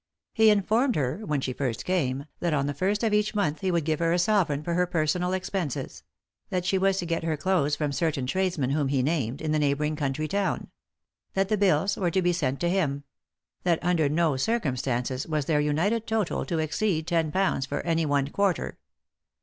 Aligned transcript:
He 0.33 0.49
informed 0.49 0.95
her, 0.95 1.23
when 1.27 1.41
she 1.41 1.53
first 1.53 1.85
came, 1.85 2.25
that 2.39 2.55
on 2.55 2.65
the 2.65 2.73
first 2.73 3.03
of 3.03 3.13
each 3.13 3.35
month 3.35 3.61
he 3.61 3.69
would 3.69 3.85
give 3.85 3.99
her 3.99 4.11
a 4.11 4.17
sovereign 4.17 4.63
for 4.63 4.73
her 4.73 4.87
personal 4.87 5.31
expenses; 5.31 6.01
that 6.49 6.65
she 6.65 6.79
was 6.79 6.97
to 6.97 7.05
get 7.05 7.21
her 7.21 7.37
clothes 7.37 7.75
from 7.75 7.91
certain 7.91 8.25
tradesmen 8.25 8.71
whom 8.71 8.87
he 8.87 9.03
named, 9.03 9.43
in 9.43 9.51
the 9.51 9.59
neighbouring 9.59 9.95
country 9.95 10.27
town; 10.27 10.71
that 11.35 11.49
the 11.49 11.55
bills 11.57 11.97
were 11.97 12.09
to 12.09 12.21
be 12.23 12.33
sent 12.33 12.59
to 12.61 12.67
him; 12.67 13.03
that 13.61 13.77
under 13.83 14.09
no 14.09 14.35
circumstances 14.37 15.27
was 15.27 15.45
their 15.45 15.61
united 15.61 16.07
total 16.07 16.45
to 16.47 16.57
exceed 16.57 17.05
ten 17.05 17.31
pounds 17.31 17.67
for 17.67 17.81
any 17.81 18.03
one 18.03 18.27
quarter. 18.29 18.79